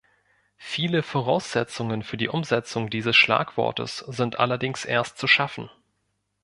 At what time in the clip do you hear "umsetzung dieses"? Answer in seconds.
2.27-3.15